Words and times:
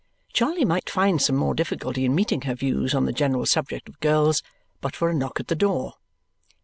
Charley 0.33 0.65
might 0.65 0.89
find 0.89 1.21
some 1.21 1.35
more 1.35 1.53
difficulty 1.53 2.05
in 2.05 2.15
meeting 2.15 2.41
her 2.41 2.55
views 2.55 2.95
on 2.95 3.05
the 3.05 3.11
general 3.13 3.45
subject 3.45 3.87
of 3.87 3.99
girls 3.99 4.41
but 4.81 4.95
for 4.95 5.11
a 5.11 5.13
knock 5.13 5.39
at 5.39 5.45
the 5.47 5.53
door. 5.55 5.93